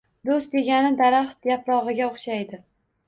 Do’st 0.27 0.53
degani 0.57 0.89
daraxt 1.01 1.47
yaprog’iga 1.51 2.09
o’xshaydi. 2.11 2.61